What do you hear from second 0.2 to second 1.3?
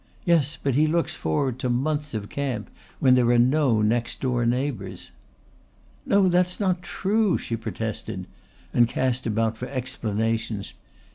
Yes, but he looks